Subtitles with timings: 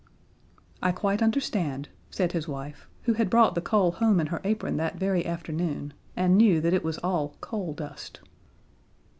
[0.81, 4.77] "I quite understand," said his wife, who had brought the coal home in her apron
[4.77, 8.19] that very afternoon, and knew that it was all coal dust.